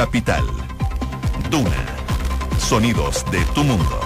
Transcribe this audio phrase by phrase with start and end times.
[0.00, 0.46] capital.
[1.50, 1.84] Duna.
[2.58, 4.00] Sonidos de tu mundo.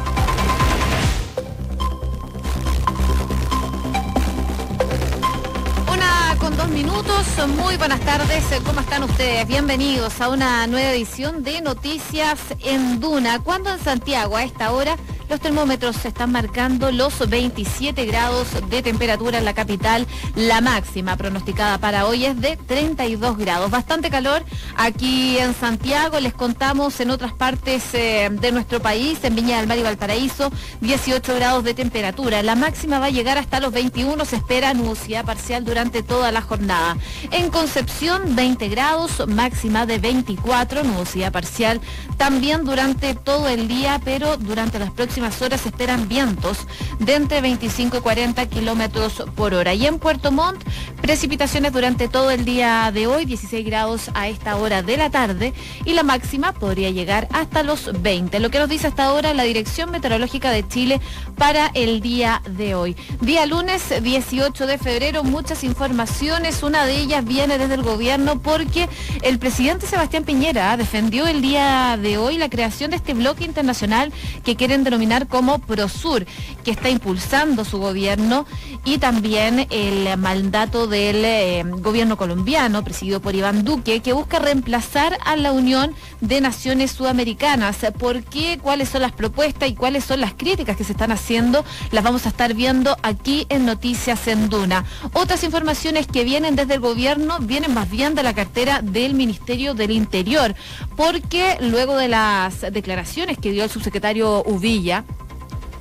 [5.88, 7.24] Una con dos minutos.
[7.56, 8.42] Muy buenas tardes.
[8.66, 9.46] ¿Cómo están ustedes?
[9.46, 13.38] Bienvenidos a una nueva edición de Noticias en Duna.
[13.44, 14.96] Cuando en Santiago a esta hora
[15.34, 20.06] los termómetros se están marcando los 27 grados de temperatura en la capital.
[20.36, 23.68] La máxima pronosticada para hoy es de 32 grados.
[23.68, 24.44] Bastante calor
[24.76, 26.20] aquí en Santiago.
[26.20, 30.52] Les contamos en otras partes eh, de nuestro país, en Viña del Mar y Valparaíso,
[30.82, 32.40] 18 grados de temperatura.
[32.44, 34.24] La máxima va a llegar hasta los 21.
[34.26, 36.96] Se espera nubosidad parcial durante toda la jornada.
[37.32, 41.80] En Concepción, 20 grados, máxima de 24, nubosidad parcial
[42.18, 46.66] también durante todo el día, pero durante las próximas horas se esperan vientos
[46.98, 49.74] de entre 25 y 40 kilómetros por hora.
[49.74, 50.62] Y en Puerto Montt,
[51.04, 55.52] precipitaciones durante todo el día de hoy, 16 grados a esta hora de la tarde,
[55.84, 58.40] y la máxima podría llegar hasta los 20.
[58.40, 61.02] Lo que nos dice hasta ahora la Dirección Meteorológica de Chile
[61.36, 62.96] para el día de hoy.
[63.20, 66.62] Día lunes 18 de febrero, muchas informaciones.
[66.62, 68.88] Una de ellas viene desde el gobierno porque
[69.20, 74.10] el presidente Sebastián Piñera defendió el día de hoy la creación de este bloque internacional
[74.42, 76.24] que quieren denominar como Prosur,
[76.64, 78.46] que está impulsando su gobierno,
[78.86, 85.18] y también el mandato del eh, gobierno colombiano, presidido por Iván Duque, que busca reemplazar
[85.24, 87.78] a la Unión de Naciones Sudamericanas.
[87.98, 88.60] ¿Por qué?
[88.62, 91.64] ¿Cuáles son las propuestas y cuáles son las críticas que se están haciendo?
[91.90, 94.84] Las vamos a estar viendo aquí en Noticias en Duna.
[95.14, 99.74] Otras informaciones que vienen desde el gobierno vienen más bien de la cartera del Ministerio
[99.74, 100.54] del Interior,
[100.96, 105.04] porque luego de las declaraciones que dio el subsecretario Uvilla,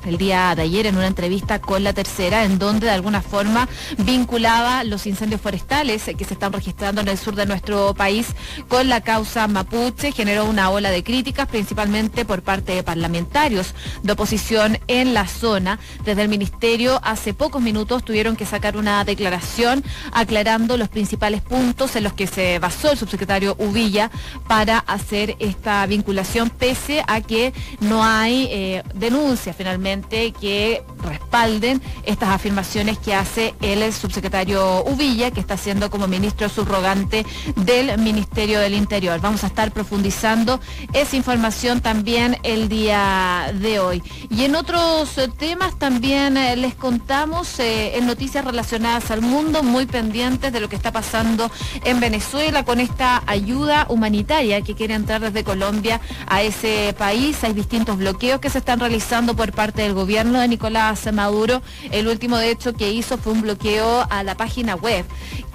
[0.05, 3.67] el día de ayer en una entrevista con la tercera, en donde de alguna forma
[3.99, 8.27] vinculaba los incendios forestales que se están registrando en el sur de nuestro país
[8.67, 14.11] con la causa mapuche, generó una ola de críticas, principalmente por parte de parlamentarios de
[14.11, 15.79] oposición en la zona.
[16.03, 21.95] Desde el ministerio, hace pocos minutos tuvieron que sacar una declaración aclarando los principales puntos
[21.95, 24.11] en los que se basó el subsecretario Uvilla
[24.47, 32.30] para hacer esta vinculación, pese a que no hay eh, denuncia finalmente que respalden estas
[32.30, 38.73] afirmaciones que hace el subsecretario Uvilla, que está siendo como ministro subrogante del Ministerio del
[38.73, 39.20] Interior.
[39.21, 40.59] Vamos a estar profundizando
[40.93, 44.04] esa información también el día de hoy.
[44.30, 49.86] Y en otros temas también eh, les contamos eh, en noticias relacionadas al mundo, muy
[49.86, 51.52] pendientes de lo que está pasando
[51.83, 57.43] en Venezuela con esta ayuda humanitaria que quiere entrar desde Colombia a ese país.
[57.43, 61.61] Hay distintos bloqueos que se están realizando por parte el gobierno de Nicolás Maduro,
[61.92, 65.05] el último de hecho que hizo fue un bloqueo a la página web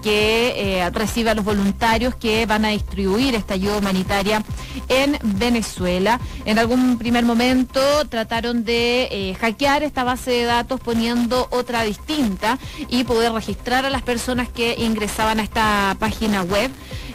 [0.03, 4.45] que eh, recibe a los voluntarios que van a distribuir esta ayuda humanitaria
[4.89, 6.21] en Venezuela.
[6.45, 12.59] En algún primer momento trataron de eh, hackear esta base de datos poniendo otra distinta
[12.89, 16.71] y poder registrar a las personas que ingresaban a esta página web.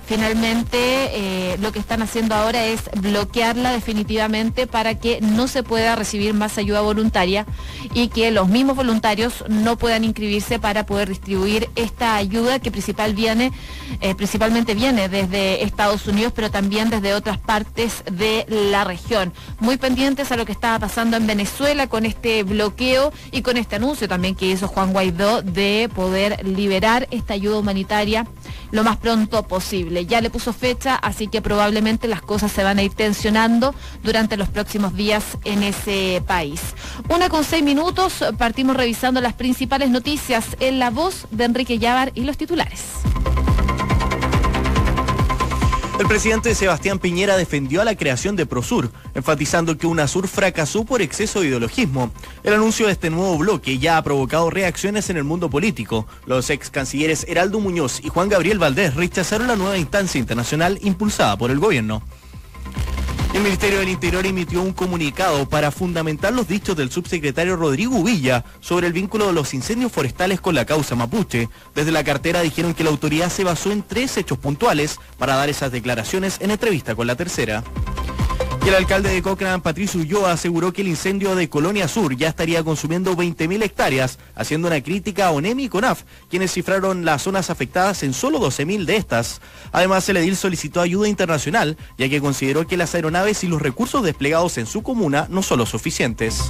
[0.05, 5.95] Finalmente, eh, lo que están haciendo ahora es bloquearla definitivamente para que no se pueda
[5.95, 7.45] recibir más ayuda voluntaria
[7.93, 13.13] y que los mismos voluntarios no puedan inscribirse para poder distribuir esta ayuda que principal
[13.13, 13.53] viene,
[14.01, 19.31] eh, principalmente viene desde Estados Unidos, pero también desde otras partes de la región.
[19.59, 23.77] Muy pendientes a lo que estaba pasando en Venezuela con este bloqueo y con este
[23.77, 28.27] anuncio también que hizo Juan Guaidó de poder liberar esta ayuda humanitaria
[28.71, 30.05] lo más pronto posible.
[30.05, 34.37] Ya le puso fecha, así que probablemente las cosas se van a ir tensionando durante
[34.37, 36.61] los próximos días en ese país.
[37.09, 42.11] Una con seis minutos, partimos revisando las principales noticias en la voz de Enrique Llávar
[42.15, 42.81] y los titulares.
[46.03, 51.01] El presidente Sebastián Piñera defendió a la creación de Prosur, enfatizando que UNASUR fracasó por
[51.01, 52.11] exceso de ideologismo.
[52.43, 56.05] El anuncio de este nuevo bloque ya ha provocado reacciones en el mundo político.
[56.25, 61.37] Los ex cancilleres Heraldo Muñoz y Juan Gabriel Valdés rechazaron la nueva instancia internacional impulsada
[61.37, 62.03] por el gobierno.
[63.33, 68.45] El Ministerio del Interior emitió un comunicado para fundamentar los dichos del subsecretario Rodrigo Villa
[68.59, 71.49] sobre el vínculo de los incendios forestales con la causa mapuche.
[71.73, 75.49] Desde la cartera dijeron que la autoridad se basó en tres hechos puntuales para dar
[75.49, 77.63] esas declaraciones en entrevista con la tercera.
[78.65, 82.63] El alcalde de Cochrane, Patricio Ulloa, aseguró que el incendio de Colonia Sur ya estaría
[82.63, 88.03] consumiendo 20.000 hectáreas, haciendo una crítica a ONEMI y CONAF, quienes cifraron las zonas afectadas
[88.03, 89.41] en solo 12.000 de estas.
[89.73, 94.01] Además, el edil solicitó ayuda internacional, ya que consideró que las aeronaves y los recursos
[94.01, 96.43] desplegados en su comuna no son los suficientes.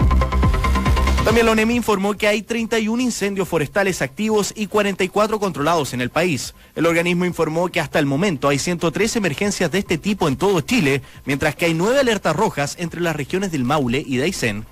[1.24, 6.10] También la ONEMI informó que hay 31 incendios forestales activos y 44 controlados en el
[6.10, 6.54] país.
[6.75, 10.60] El organismo informó que hasta el momento hay 103 emergencias de este tipo en todo
[10.60, 14.66] Chile, mientras que hay 9 alertas rojas entre las regiones del Maule y de Aysén.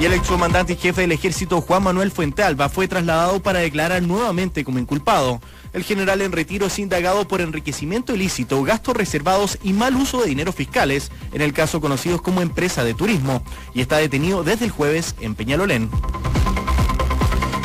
[0.00, 4.64] Y el excomandante y jefe del ejército Juan Manuel Fuentealba fue trasladado para declarar nuevamente
[4.64, 5.40] como inculpado.
[5.74, 10.28] El general en retiro es indagado por enriquecimiento ilícito, gastos reservados y mal uso de
[10.28, 13.42] dineros fiscales, en el caso conocidos como empresa de turismo,
[13.74, 15.90] y está detenido desde el jueves en Peñalolén.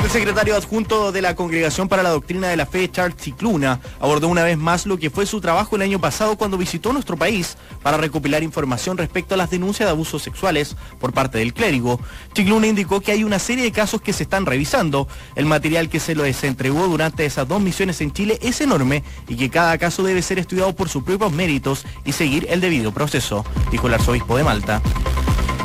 [0.03, 4.27] El secretario adjunto de la Congregación para la Doctrina de la Fe, Charles Cicluna, abordó
[4.27, 7.57] una vez más lo que fue su trabajo el año pasado cuando visitó nuestro país
[7.83, 11.99] para recopilar información respecto a las denuncias de abusos sexuales por parte del clérigo.
[12.33, 15.07] Cicluna indicó que hay una serie de casos que se están revisando.
[15.35, 19.35] El material que se les entregó durante esas dos misiones en Chile es enorme y
[19.35, 23.45] que cada caso debe ser estudiado por sus propios méritos y seguir el debido proceso,
[23.69, 24.81] dijo el arzobispo de Malta.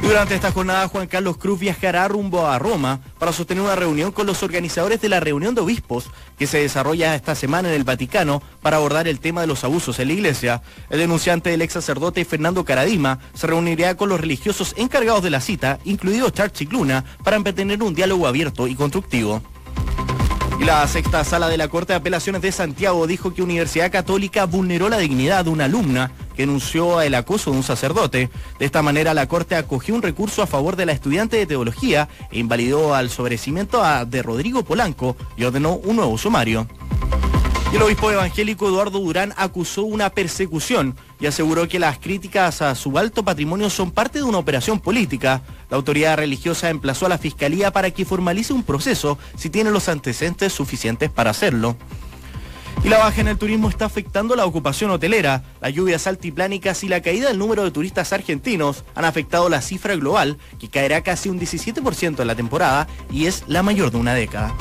[0.04, 4.26] Durante esta jornada, Juan Carlos Cruz viajará rumbo a Roma para sostener una reunión con
[4.26, 8.42] los organizadores de la reunión de obispos que se desarrolla esta semana en el Vaticano
[8.60, 10.62] para abordar el tema de los abusos en la iglesia.
[10.90, 15.40] El denunciante del ex sacerdote Fernando Caradima se reunirá con los religiosos encargados de la
[15.40, 19.42] cita, incluido Charles Chicluna, para mantener un diálogo abierto y constructivo.
[20.60, 24.88] La sexta sala de la Corte de Apelaciones de Santiago dijo que Universidad Católica vulneró
[24.88, 28.30] la dignidad de una alumna que denunció el acoso de un sacerdote.
[28.58, 32.08] De esta manera, la Corte acogió un recurso a favor de la estudiante de teología
[32.30, 36.66] e invalidó al sobrecimiento de Rodrigo Polanco y ordenó un nuevo sumario.
[37.74, 42.72] Y el obispo evangélico Eduardo Durán acusó una persecución y aseguró que las críticas a
[42.76, 45.42] su alto patrimonio son parte de una operación política.
[45.70, 49.88] La autoridad religiosa emplazó a la fiscalía para que formalice un proceso si tiene los
[49.88, 51.76] antecedentes suficientes para hacerlo.
[52.82, 55.42] Y la baja en el turismo está afectando la ocupación hotelera.
[55.60, 59.96] Las lluvias altiplánicas y la caída del número de turistas argentinos han afectado la cifra
[59.96, 64.14] global, que caerá casi un 17% en la temporada y es la mayor de una
[64.14, 64.54] década.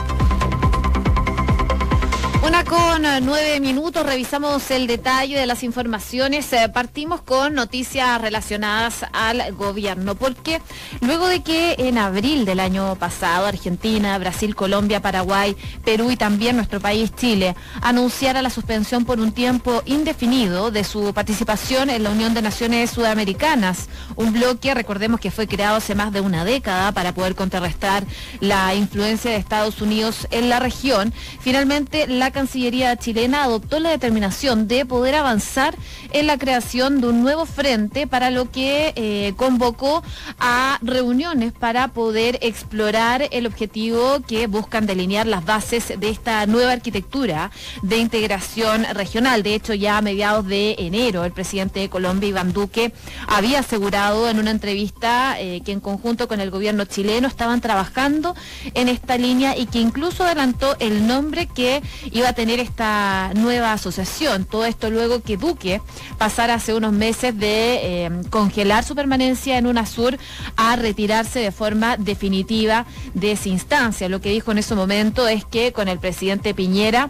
[2.45, 6.51] Una con eh, nueve minutos, revisamos el detalle de las informaciones.
[6.51, 10.61] Eh, partimos con noticias relacionadas al gobierno, porque
[10.99, 15.55] luego de que en abril del año pasado Argentina, Brasil, Colombia, Paraguay,
[15.85, 21.13] Perú y también nuestro país Chile anunciara la suspensión por un tiempo indefinido de su
[21.13, 23.87] participación en la Unión de Naciones Sudamericanas,
[24.17, 28.03] un bloque, recordemos que fue creado hace más de una década para poder contrarrestar
[28.41, 34.68] la influencia de Estados Unidos en la región, finalmente la Cancillería chilena adoptó la determinación
[34.68, 35.75] de poder avanzar
[36.12, 40.03] en la creación de un nuevo frente para lo que eh, convocó
[40.39, 46.74] a reuniones para poder explorar el objetivo que buscan delinear las bases de esta nueva
[46.74, 47.51] arquitectura
[47.81, 49.44] de integración regional.
[49.44, 52.94] De hecho, ya a mediados de enero, el presidente de Colombia, Iván Duque,
[53.27, 58.36] había asegurado en una entrevista eh, que en conjunto con el gobierno chileno estaban trabajando
[58.74, 61.81] en esta línea y que incluso adelantó el nombre que
[62.12, 64.45] iba a tener esta nueva asociación.
[64.45, 65.81] Todo esto luego que Duque
[66.17, 70.17] pasara hace unos meses de eh, congelar su permanencia en UNASUR
[70.55, 74.09] a retirarse de forma definitiva de esa instancia.
[74.09, 77.09] Lo que dijo en ese momento es que con el presidente Piñera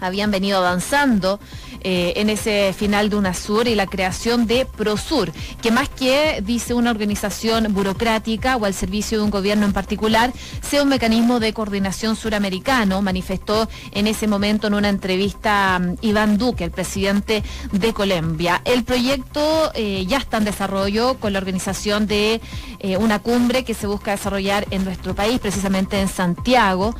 [0.00, 1.40] habían venido avanzando
[1.82, 5.32] eh, en ese final de UNASUR y la creación de PROSUR,
[5.62, 10.32] que más que, dice una organización burocrática o al servicio de un gobierno en particular,
[10.62, 16.38] sea un mecanismo de coordinación suramericano, manifestó en ese momento en una entrevista um, Iván
[16.38, 17.42] Duque, el presidente
[17.72, 18.62] de Colombia.
[18.64, 22.40] El proyecto eh, ya está en desarrollo con la organización de
[22.80, 26.94] eh, una cumbre que se busca desarrollar en nuestro país, precisamente en Santiago,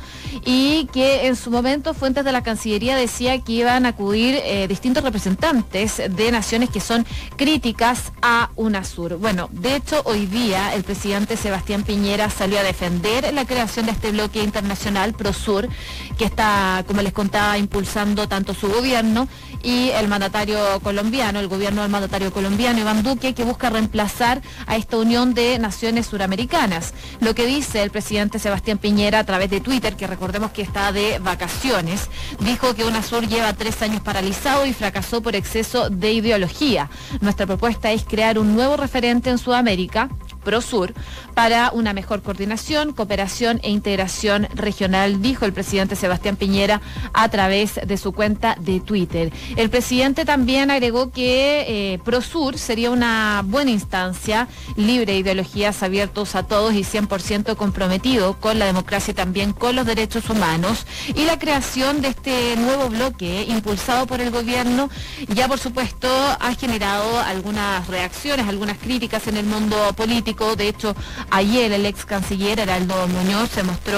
[0.45, 5.03] y que en su momento fuentes de la Cancillería decía que iban a acudir distintos
[5.03, 7.05] representantes de naciones que son
[7.35, 9.17] críticas a UNASUR.
[9.17, 13.91] Bueno, de hecho, hoy día el presidente Sebastián Piñera salió a defender la creación de
[13.93, 15.69] este bloque internacional ProSur,
[16.17, 19.27] que está, como les contaba, impulsando tanto su gobierno
[19.63, 24.75] y el mandatario colombiano, el gobierno del mandatario colombiano, Iván Duque, que busca reemplazar a
[24.75, 26.93] esta unión de naciones suramericanas.
[27.19, 30.91] Lo que dice el presidente Sebastián Piñera a través de Twitter, que recordemos que está
[30.91, 32.09] de vacaciones,
[32.39, 36.89] dijo que UNASUR lleva tres años paralizado y fracasó por exceso de ideología.
[37.21, 40.09] Nuestra propuesta es crear un nuevo referente en Sudamérica
[40.47, 40.93] ProSur
[41.33, 46.79] para una mejor coordinación, cooperación e integración regional, dijo el presidente Sebastián Piñera
[47.13, 49.33] a través de su cuenta de Twitter.
[49.57, 56.35] El presidente también agregó que eh, ProSur sería una buena instancia, libre de ideologías abiertos
[56.35, 61.25] a todos y 100% comprometido con la democracia y también con los derechos humanos y
[61.25, 64.89] la creación de este nuevo bloque impulsado por el gobierno
[65.27, 70.95] ya por supuesto ha generado algunas reacciones, algunas críticas en el mundo político De hecho,
[71.31, 73.97] ayer el ex canciller Heraldo Muñoz se mostró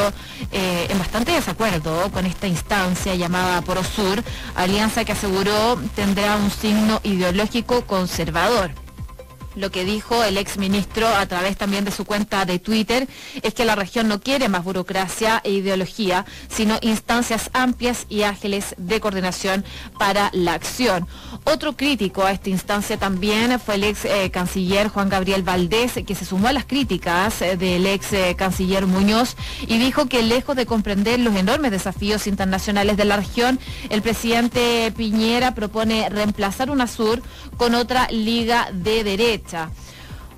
[0.54, 4.24] eh, en bastante desacuerdo con esta instancia llamada Prosur,
[4.56, 8.72] alianza que aseguró tendrá un signo ideológico conservador.
[9.56, 13.08] Lo que dijo el ex ministro a través también de su cuenta de Twitter
[13.42, 18.76] es que la región no quiere más burocracia e ideología, sino instancias amplias y ágiles
[18.78, 19.66] de coordinación
[19.98, 21.08] para la acción.
[21.46, 26.16] Otro crítico a esta instancia también fue el ex eh, canciller Juan Gabriel Valdés, que
[26.16, 29.36] se sumó a las críticas eh, del ex eh, canciller Muñoz
[29.68, 34.94] y dijo que lejos de comprender los enormes desafíos internacionales de la región, el presidente
[34.96, 37.22] Piñera propone reemplazar UNASUR
[37.58, 39.04] con otra liga de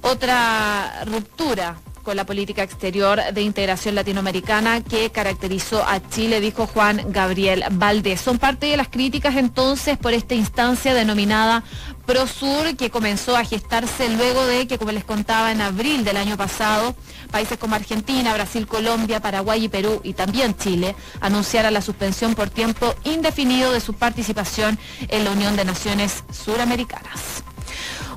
[0.01, 7.11] Otra ruptura con la política exterior de integración latinoamericana que caracterizó a Chile, dijo Juan
[7.11, 8.21] Gabriel Valdés.
[8.21, 11.63] Son parte de las críticas entonces por esta instancia denominada
[12.05, 16.35] Prosur que comenzó a gestarse luego de que, como les contaba, en abril del año
[16.35, 16.95] pasado,
[17.31, 22.49] países como Argentina, Brasil, Colombia, Paraguay y Perú y también Chile anunciaran la suspensión por
[22.49, 24.77] tiempo indefinido de su participación
[25.07, 27.43] en la Unión de Naciones Suramericanas.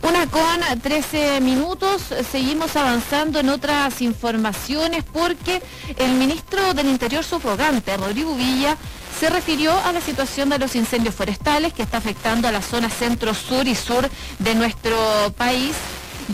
[0.06, 5.62] Una con 13 minutos, seguimos avanzando en otras informaciones porque
[5.96, 8.76] el ministro del Interior subrogante, Rodrigo Villa,
[9.18, 12.90] se refirió a la situación de los incendios forestales que está afectando a la zona
[12.90, 15.74] centro-sur y sur de nuestro país.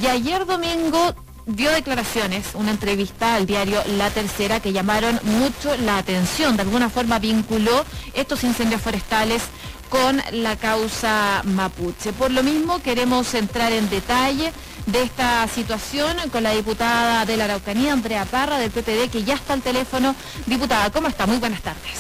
[0.03, 1.15] Y ayer domingo
[1.47, 6.57] dio declaraciones, una entrevista al diario La Tercera que llamaron mucho la atención.
[6.57, 7.85] De alguna forma vinculó
[8.15, 9.43] estos incendios forestales
[9.91, 12.13] con la causa mapuche.
[12.13, 14.53] Por lo mismo, queremos entrar en detalle
[14.87, 19.35] de esta situación con la diputada de la Araucanía, Andrea Parra, del PPD, que ya
[19.35, 20.15] está al teléfono.
[20.47, 21.27] Diputada, ¿cómo está?
[21.27, 21.99] Muy buenas tardes.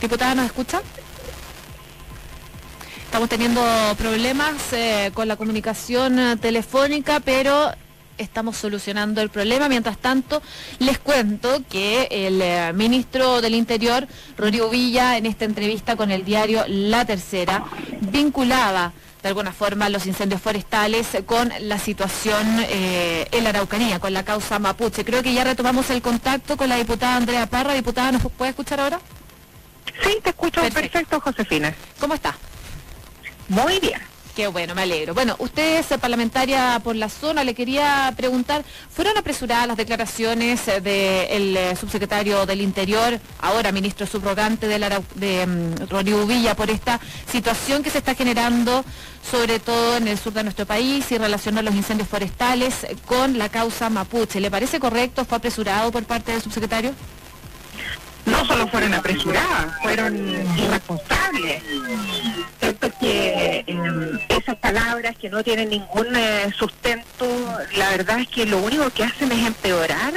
[0.00, 0.80] Diputada, ¿nos escucha?
[3.04, 3.62] Estamos teniendo
[3.98, 7.70] problemas eh, con la comunicación eh, telefónica, pero
[8.20, 9.68] estamos solucionando el problema.
[9.68, 10.42] Mientras tanto,
[10.78, 16.24] les cuento que el eh, ministro del Interior, Rodrigo Villa, en esta entrevista con el
[16.24, 17.64] diario La Tercera,
[18.00, 24.12] vinculaba de alguna forma los incendios forestales con la situación eh, en la Araucanía, con
[24.12, 25.04] la causa mapuche.
[25.04, 27.74] Creo que ya retomamos el contacto con la diputada Andrea Parra.
[27.74, 29.00] Diputada, ¿nos puede escuchar ahora?
[30.02, 31.74] Sí, te escucho perfecto Josefina.
[31.98, 32.34] ¿Cómo está?
[33.48, 34.09] Muy bien.
[34.40, 35.12] Qué bueno, me alegro.
[35.12, 41.58] Bueno, usted es parlamentaria por la zona, le quería preguntar, ¿fueron apresuradas las declaraciones del
[41.58, 46.98] eh, subsecretario del Interior, ahora ministro subrogante de, la, de mm, Villa, por esta
[47.30, 48.82] situación que se está generando,
[49.30, 53.36] sobre todo en el sur de nuestro país, y relación a los incendios forestales con
[53.36, 54.40] la causa mapuche?
[54.40, 55.26] ¿Le parece correcto?
[55.26, 56.94] ¿Fue apresurado por parte del subsecretario?
[58.30, 60.16] No solo fueron apresuradas, fueron
[60.56, 61.62] irresponsables.
[62.58, 67.26] Cierto que em, esas palabras que no tienen ningún eh, sustento,
[67.76, 70.14] la verdad es que lo único que hacen es empeorar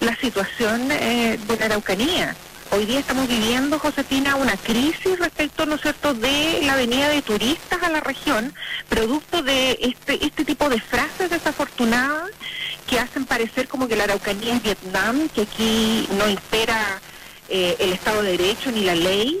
[0.00, 2.36] la situación eh, de la Araucanía.
[2.72, 7.80] Hoy día estamos viviendo, Josefina, una crisis respecto, ¿no cierto?, de la venida de turistas
[7.82, 8.52] a la región,
[8.88, 12.30] producto de este, este tipo de frases desafortunadas
[12.88, 17.00] que hacen parecer como que la Araucanía es Vietnam, que aquí no espera
[17.48, 19.40] eh, el Estado de Derecho ni la ley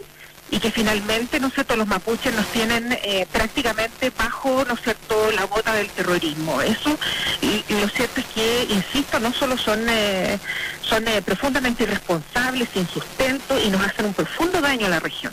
[0.50, 4.80] y que finalmente, ¿no es cierto?, los mapuches nos tienen eh, prácticamente bajo, ¿no es
[4.80, 6.62] cierto?, la bota del terrorismo.
[6.62, 6.96] Eso,
[7.42, 10.38] y, lo cierto es que, insisto, no solo son, eh,
[10.82, 15.32] son profundamente irresponsables, sin sustento y nos hacen un profundo daño a la región.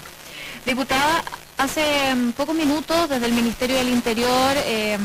[0.65, 1.23] Diputada,
[1.63, 4.99] hace mm, pocos minutos desde el Ministerio del Interior em,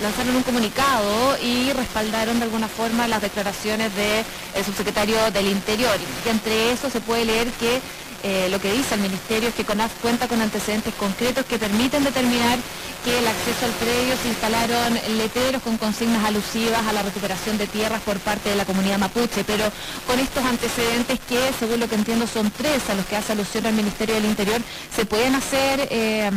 [0.00, 5.96] lanzaron un comunicado y respaldaron de alguna forma las declaraciones del subsecretario del Interior.
[6.24, 7.80] Y entre eso se puede leer que
[8.28, 12.02] eh, lo que dice el Ministerio es que CONAF cuenta con antecedentes concretos que permiten
[12.02, 12.58] determinar
[13.04, 17.68] que el acceso al predio se instalaron letreros con consignas alusivas a la recuperación de
[17.68, 19.70] tierras por parte de la comunidad mapuche, pero
[20.08, 23.64] con estos antecedentes que, según lo que entiendo, son tres a los que hace alusión
[23.64, 24.60] el Ministerio del Interior,
[24.92, 26.28] ¿se pueden hacer eh,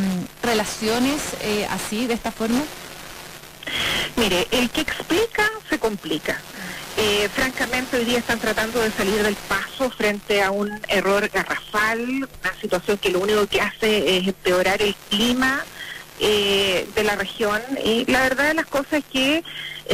[0.44, 2.62] relaciones eh, así, de esta forma?
[4.14, 6.40] Mire, el que explica se complica.
[6.96, 12.00] Eh, francamente, hoy día están tratando de salir del paso frente a un error garrafal,
[12.00, 15.64] una situación que lo único que hace es empeorar el clima
[16.18, 17.60] eh, de la región.
[17.82, 19.44] Y la verdad de las cosas es que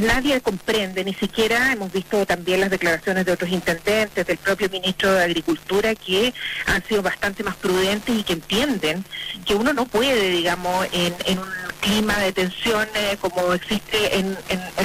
[0.01, 5.13] nadie comprende, ni siquiera hemos visto también las declaraciones de otros intendentes, del propio ministro
[5.13, 6.35] de Agricultura, que
[6.67, 9.05] han sido bastante más prudentes y que entienden
[9.45, 14.37] que uno no puede, digamos, en, un clima de tensión eh, como existe en,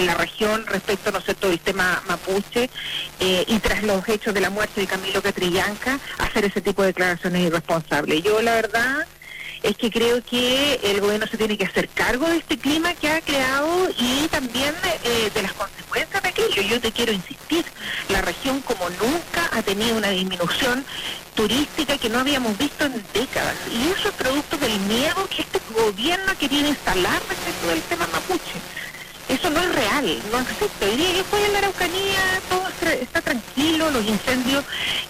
[0.05, 2.69] la región respecto, ¿no sé, todo el tema mapuche
[3.19, 6.89] eh, y tras los hechos de la muerte de Camilo Catrillanca, hacer ese tipo de
[6.89, 8.24] declaraciones irresponsables.
[8.24, 9.05] Yo, la verdad
[9.63, 13.12] es que creo que el gobierno se tiene que hacer cargo de este clima que
[13.12, 16.62] ha creado y también eh, de las consecuencias de aquello.
[16.63, 17.65] Yo te quiero insistir,
[18.10, 20.83] la región como nunca ha tenido una disminución
[21.36, 23.55] turística que no habíamos visto en décadas.
[23.71, 28.59] Y eso es producto del miedo que gobierno ha querido instalar respecto del tema mapuche.
[29.29, 30.85] Eso no es real, no existe.
[30.85, 34.65] Hoy día en la Araucanía, todo está tranquilo, los incendios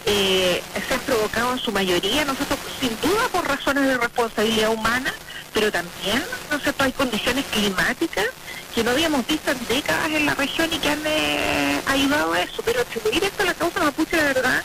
[0.05, 5.11] eh, se han provocado en su mayoría, nosotros sin duda por razones de responsabilidad humana,
[5.53, 8.27] pero también, ¿no hay condiciones climáticas
[8.73, 12.41] que no habíamos visto en décadas en la región y que han eh, ayudado a
[12.41, 12.61] eso.
[12.63, 14.63] Pero atribuir esto a la causa mapuche, la verdad,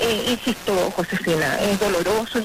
[0.00, 2.40] eh, insisto, Josefina, es doloroso,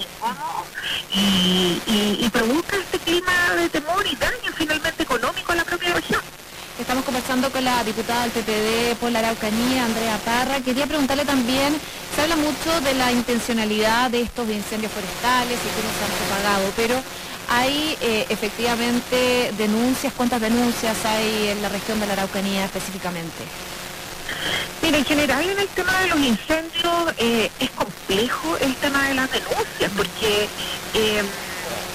[1.14, 6.22] y, y, provoca este clima de temor y daño finalmente económico a la propia región.
[6.80, 10.60] Estamos conversando con la diputada del PPD por la Araucanía, Andrea Parra.
[10.62, 11.76] Quería preguntarle también,
[12.16, 16.72] se habla mucho de la intencionalidad de estos incendios forestales y cómo se han propagado,
[16.76, 16.96] pero
[17.50, 23.44] hay eh, efectivamente denuncias, ¿cuántas denuncias hay en la región de la Araucanía específicamente?
[24.84, 29.14] Mira, en general en el tema de los incendios eh, es complejo el tema de
[29.14, 30.50] las denuncias, porque
[30.94, 31.24] eh,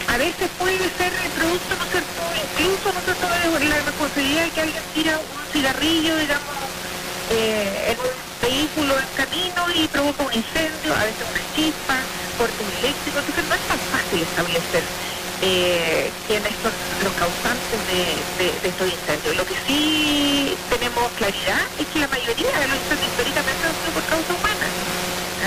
[0.08, 4.50] a veces puede ser el producto, ¿no cierto?, incluso, ¿no cierto?, de la responsabilidad de
[4.52, 6.56] que alguien tira un cigarrillo, digamos,
[7.30, 11.96] eh, en un vehículo en camino y provoca un incendio, a veces una chispa,
[12.38, 14.82] corte eléctrico, entonces no es tan fácil establecer
[15.42, 16.72] eh, quiénes son
[17.04, 19.36] los causantes de, estos incendios.
[19.36, 23.92] Lo que sí tenemos claridad es que la mayoría de los incendios históricamente han sido
[23.94, 24.66] por causa humana.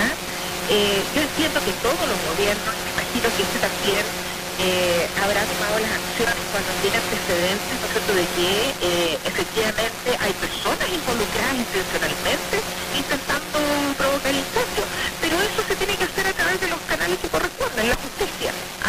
[0.00, 0.12] ¿ah?
[0.70, 4.04] Eh, yo entiendo que todos los gobiernos, me imagino que este también
[4.60, 10.32] eh, habrá tomado las acciones cuando tiene antecedentes, ¿no cierto?, de que eh, efectivamente hay
[10.38, 12.56] personas involucradas intencionalmente
[12.94, 13.58] intentando
[13.98, 14.88] provocar incendios.
[15.20, 18.11] Pero eso se tiene que hacer a través de los canales que corresponden.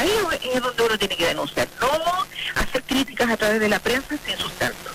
[0.04, 0.12] Ahí
[0.54, 4.38] es donde uno tiene que denunciar, no hacer críticas a través de la prensa sin
[4.38, 4.90] sustento.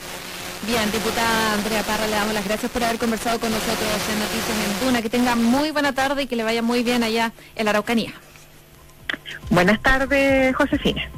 [0.67, 3.79] Bien, diputada Andrea Parra, le damos las gracias por haber conversado con nosotros
[4.13, 5.01] en Noticias en Duna.
[5.01, 8.13] Que tenga muy buena tarde y que le vaya muy bien allá en la Araucanía.
[9.49, 11.09] Buenas tardes, Josefina.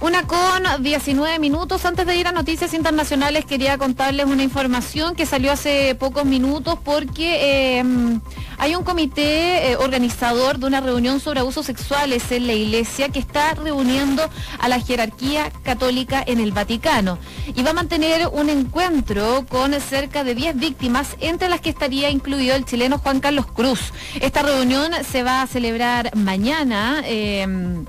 [0.00, 1.84] Una con 19 minutos.
[1.84, 6.78] Antes de ir a noticias internacionales, quería contarles una información que salió hace pocos minutos
[6.84, 8.20] porque em,
[8.58, 13.18] hay un comité eh, organizador de una reunión sobre abusos sexuales en la iglesia que
[13.18, 14.22] está reuniendo
[14.60, 17.18] a la jerarquía católica en el Vaticano
[17.52, 22.08] y va a mantener un encuentro con cerca de 10 víctimas, entre las que estaría
[22.08, 23.92] incluido el chileno Juan Carlos Cruz.
[24.20, 27.02] Esta reunión se va a celebrar mañana.
[27.04, 27.84] Em,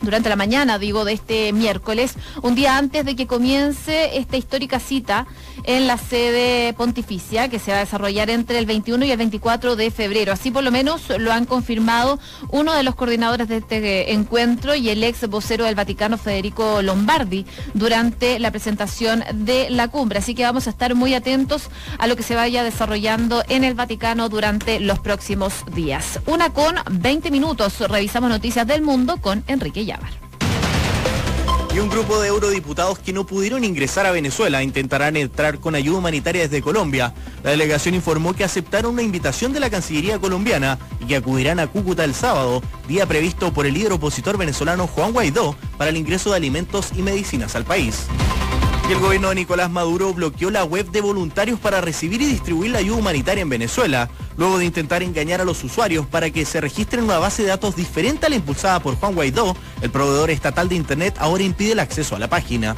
[0.00, 4.80] durante la mañana, digo, de este miércoles, un día antes de que comience esta histórica
[4.80, 5.26] cita
[5.64, 9.76] en la sede pontificia que se va a desarrollar entre el 21 y el 24
[9.76, 10.32] de febrero.
[10.32, 12.18] Así por lo menos lo han confirmado
[12.50, 17.44] uno de los coordinadores de este encuentro y el ex vocero del Vaticano, Federico Lombardi,
[17.74, 20.20] durante la presentación de la cumbre.
[20.20, 23.74] Así que vamos a estar muy atentos a lo que se vaya desarrollando en el
[23.74, 26.20] Vaticano durante los próximos días.
[26.26, 27.80] Una con 20 minutos.
[27.80, 29.84] Revisamos noticias del mundo con Enrique
[31.74, 35.98] y un grupo de eurodiputados que no pudieron ingresar a Venezuela intentarán entrar con ayuda
[35.98, 37.14] humanitaria desde Colombia.
[37.42, 41.66] La delegación informó que aceptaron una invitación de la Cancillería colombiana y que acudirán a
[41.66, 46.30] Cúcuta el sábado, día previsto por el líder opositor venezolano Juan Guaidó para el ingreso
[46.30, 48.06] de alimentos y medicinas al país
[48.92, 52.78] el gobierno de Nicolás Maduro bloqueó la web de voluntarios para recibir y distribuir la
[52.78, 57.04] ayuda humanitaria en Venezuela, luego de intentar engañar a los usuarios para que se registren
[57.04, 60.76] una base de datos diferente a la impulsada por Juan Guaidó, el proveedor estatal de
[60.76, 62.74] Internet ahora impide el acceso a la página.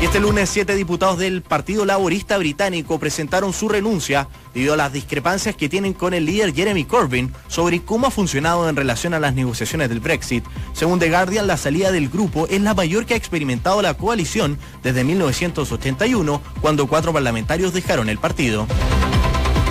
[0.00, 4.94] Y este lunes siete diputados del Partido Laborista Británico presentaron su renuncia debido a las
[4.94, 9.20] discrepancias que tienen con el líder Jeremy Corbyn sobre cómo ha funcionado en relación a
[9.20, 10.42] las negociaciones del Brexit.
[10.72, 14.58] Según The Guardian, la salida del grupo es la mayor que ha experimentado la coalición
[14.82, 18.66] desde 1981, cuando cuatro parlamentarios dejaron el partido.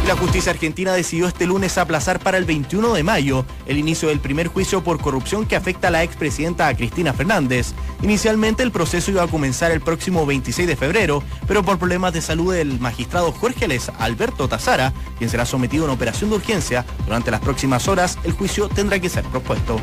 [0.10, 4.20] La justicia argentina decidió este lunes aplazar para el 21 de mayo el inicio del
[4.20, 7.74] primer juicio por corrupción que afecta a la expresidenta Cristina Fernández.
[8.02, 12.24] Inicialmente el proceso iba a comenzar el próximo 26 de febrero, pero por problemas de
[12.24, 16.88] salud del magistrado Jorge Les Alberto Tazara, quien será sometido a una operación de urgencia,
[17.06, 19.80] durante las próximas horas el juicio tendrá que ser propuesto.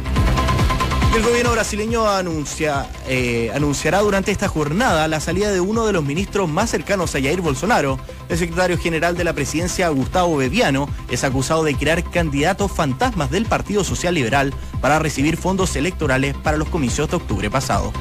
[1.15, 6.05] El gobierno brasileño anuncia, eh, anunciará durante esta jornada la salida de uno de los
[6.05, 7.99] ministros más cercanos a Jair Bolsonaro.
[8.29, 13.47] El secretario general de la presidencia, Gustavo Bebiano, es acusado de crear candidatos fantasmas del
[13.47, 17.93] Partido Social Liberal para recibir fondos electorales para los comicios de octubre pasado.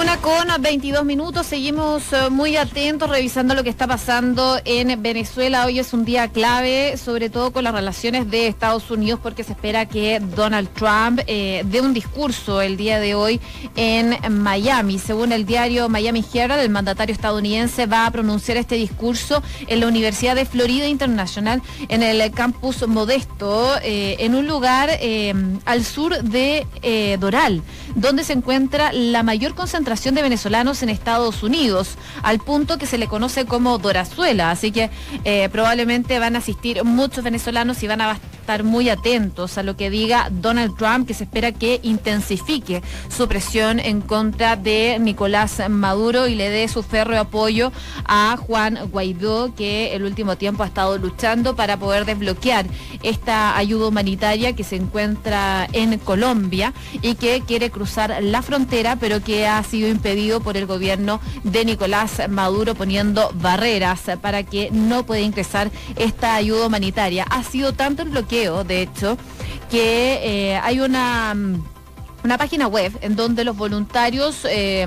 [0.00, 5.66] Una con 22 minutos, seguimos eh, muy atentos revisando lo que está pasando en Venezuela.
[5.66, 9.52] Hoy es un día clave, sobre todo con las relaciones de Estados Unidos, porque se
[9.52, 13.42] espera que Donald Trump eh, dé un discurso el día de hoy
[13.76, 14.98] en Miami.
[14.98, 19.86] Según el diario Miami Herald, el mandatario estadounidense va a pronunciar este discurso en la
[19.86, 21.60] Universidad de Florida Internacional,
[21.90, 24.88] en el campus Modesto, eh, en un lugar
[25.66, 26.66] al sur de
[27.20, 27.62] Doral,
[27.96, 32.96] donde se encuentra la mayor concentración de venezolanos en Estados Unidos, al punto que se
[32.96, 34.50] le conoce como Dorazuela.
[34.50, 34.88] Así que
[35.24, 39.76] eh, probablemente van a asistir muchos venezolanos y van a estar muy atentos a lo
[39.76, 45.62] que diga Donald Trump, que se espera que intensifique su presión en contra de Nicolás
[45.68, 47.72] Maduro y le dé su férreo apoyo
[48.06, 52.66] a Juan Guaidó, que el último tiempo ha estado luchando para poder desbloquear
[53.02, 56.72] esta ayuda humanitaria que se encuentra en Colombia
[57.02, 61.64] y que quiere cruzar la frontera, pero que ha sido impedido por el gobierno de
[61.64, 67.24] Nicolás Maduro poniendo barreras para que no pueda ingresar esta ayuda humanitaria.
[67.28, 69.18] Ha sido tanto el bloqueo, de hecho,
[69.70, 71.62] que eh, hay una, mm,
[72.24, 74.44] una página web en donde los voluntarios...
[74.44, 74.86] Eh,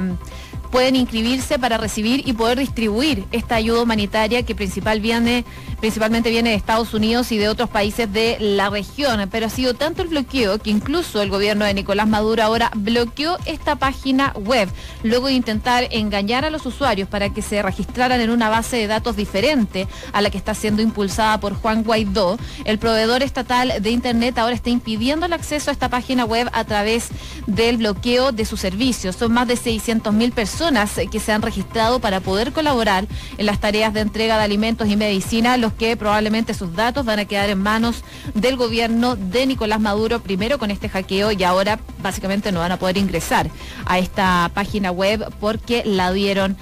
[0.74, 5.46] pueden inscribirse para recibir y poder distribuir esta ayuda humanitaria que principal viene,
[5.80, 9.30] principalmente viene de Estados Unidos y de otros países de la región.
[9.32, 13.38] Pero ha sido tanto el bloqueo que incluso el gobierno de Nicolás Maduro ahora bloqueó
[13.46, 14.68] esta página web,
[15.04, 18.88] luego de intentar engañar a los usuarios para que se registraran en una base de
[18.88, 22.40] datos diferente a la que está siendo impulsada por Juan Guaidó.
[22.66, 26.64] El proveedor estatal de Internet ahora está impidiendo el acceso a esta página web a
[26.64, 27.10] través
[27.46, 29.18] del bloqueo de sus servicios.
[29.18, 30.32] Son más de 600 mil
[30.64, 33.06] personas que se han registrado para poder colaborar
[33.38, 37.20] en las tareas de entrega de alimentos y medicina, los que probablemente sus datos van
[37.20, 41.80] a quedar en manos del gobierno de Nicolás Maduro, primero con este hackeo y ahora
[42.02, 43.50] básicamente no van a poder ingresar
[43.86, 46.56] a esta página web porque la dieron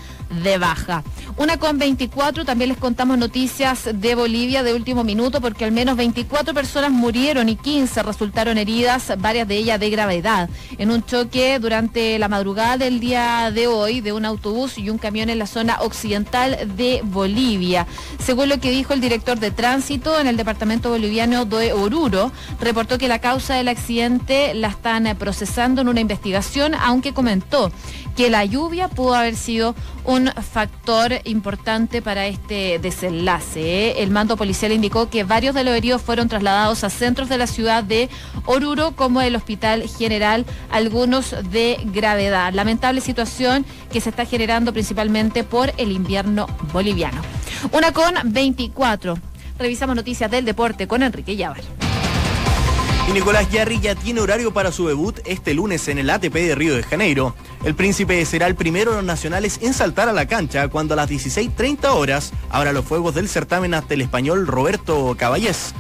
[0.44, 1.04] de baja.
[1.38, 5.96] Una con 24, también les contamos noticias de Bolivia de último minuto porque al menos
[5.96, 11.58] 24 personas murieron y 15 resultaron heridas, varias de ellas de gravedad, en un choque
[11.60, 15.48] durante la madrugada del día de hoy de un autobús y un camión en la
[15.48, 17.88] zona occidental de Bolivia.
[18.20, 22.98] Según lo que dijo el director de tránsito en el departamento boliviano de Oruro, reportó
[22.98, 27.72] que la causa del accidente la están procesando en una investigación, aunque comentó
[28.16, 33.62] que la lluvia pudo haber sido un factor importante para este desenlace.
[33.62, 34.04] ¿eh?
[34.04, 37.48] El mando policial indicó que varios de los heridos fueron trasladados a centros de la
[37.48, 38.10] ciudad de
[38.46, 42.54] Oruro, como el Hospital General, algunos de gravedad.
[42.54, 47.22] Lamentable situación que se está generando principalmente por el invierno boliviano.
[47.72, 49.18] Una con 24.
[49.60, 51.81] Revisamos noticias del deporte con Enrique Llavar.
[53.08, 56.56] Y Nicolás Yarri ya tiene horario para su debut este lunes en el ATP de
[56.56, 57.36] Río de Janeiro.
[57.64, 60.98] El príncipe será el primero de los nacionales en saltar a la cancha cuando a
[60.98, 65.74] las 16.30 horas abra los fuegos del certamen ante el español Roberto Caballés,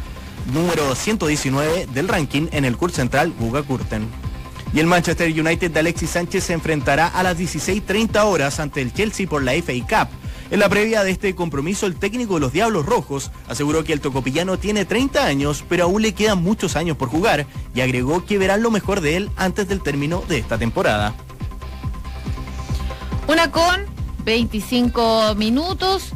[0.51, 4.07] número 119 del ranking en el curso central Buga Kurten.
[4.73, 8.93] Y el Manchester United de Alexis Sánchez se enfrentará a las 16.30 horas ante el
[8.93, 10.20] Chelsea por la FA Cup.
[10.51, 14.01] En la previa de este compromiso, el técnico de los Diablos Rojos aseguró que el
[14.01, 18.37] tocopillano tiene 30 años, pero aún le quedan muchos años por jugar y agregó que
[18.37, 21.15] verán lo mejor de él antes del término de esta temporada.
[23.29, 23.85] Una con
[24.25, 26.11] 25 minutos.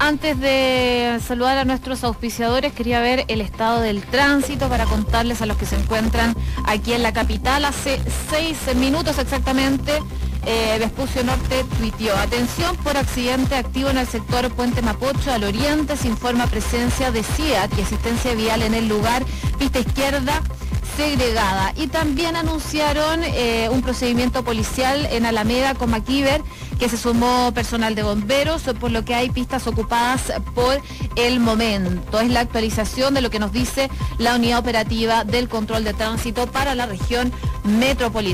[0.00, 5.46] Antes de saludar a nuestros auspiciadores, quería ver el estado del tránsito para contarles a
[5.46, 7.64] los que se encuentran aquí en la capital.
[7.64, 10.02] Hace seis minutos exactamente
[10.46, 15.96] eh, Vespucio Norte tuiteó, atención por accidente activo en el sector Puente Mapocho al oriente,
[15.96, 19.24] se informa presencia de CIAT y asistencia vial en el lugar,
[19.58, 20.42] pista izquierda
[20.96, 21.72] segregada.
[21.76, 26.42] Y también anunciaron eh, un procedimiento policial en Alameda con Maquiver,
[26.78, 30.80] que se sumó personal de bomberos, por lo que hay pistas ocupadas por
[31.16, 32.20] el momento.
[32.20, 36.46] Es la actualización de lo que nos dice la unidad operativa del control de tránsito
[36.46, 37.32] para la región
[37.64, 38.26] metropolitana.